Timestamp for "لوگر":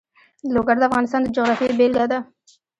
0.53-0.75